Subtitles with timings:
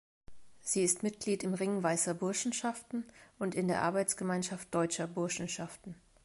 [0.61, 3.05] Sie ist Mitglied im Ring Weißer Burschenschaften
[3.37, 5.93] und in der Arbeitsgemeinschaft deutscher Burschenschaften.